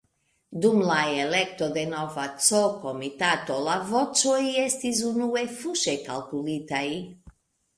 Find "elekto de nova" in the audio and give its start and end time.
1.25-2.23